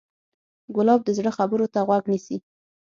ګلاب 0.75 0.99
د 1.03 1.09
زړه 1.17 1.31
خبرو 1.37 1.67
ته 1.73 1.79
غوږ 1.87 2.03
نیسي. 2.11 2.37